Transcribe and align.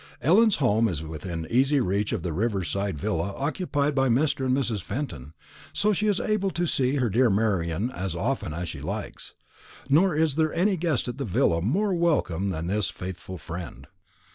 Ellen's 0.19 0.55
home 0.55 0.87
is 0.87 1.03
within 1.03 1.45
easy 1.51 1.79
reach 1.79 2.11
of 2.11 2.23
the 2.23 2.33
river 2.33 2.63
side 2.63 2.97
villa 2.97 3.35
occupied 3.35 3.93
by 3.93 4.09
Mr. 4.09 4.47
and 4.47 4.57
Mrs. 4.57 4.81
Fenton; 4.81 5.35
so 5.73 5.93
she 5.93 6.07
is 6.07 6.19
able 6.19 6.49
to 6.49 6.65
see 6.65 6.95
her 6.95 7.07
dear 7.07 7.29
Marian 7.29 7.91
as 7.91 8.15
often 8.15 8.51
as 8.51 8.67
she 8.67 8.81
likes; 8.81 9.35
nor 9.89 10.15
is 10.15 10.37
there 10.37 10.51
any 10.55 10.75
guest 10.75 11.07
at 11.07 11.19
the 11.19 11.23
villa 11.23 11.61
more 11.61 11.93
welcome 11.93 12.49
than 12.49 12.65
this 12.65 12.89
faithful 12.89 13.37
friend. 13.37 13.85